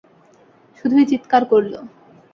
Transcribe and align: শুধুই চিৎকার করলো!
শুধুই 0.79 1.05
চিৎকার 1.11 1.43
করলো! 1.51 1.79